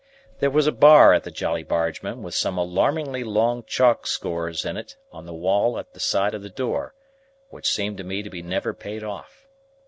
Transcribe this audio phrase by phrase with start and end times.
[0.39, 4.75] There was a bar at the Jolly Bargemen, with some alarmingly long chalk scores in
[4.75, 6.95] it on the wall at the side of the door,
[7.49, 9.45] which seemed to me to be never paid off.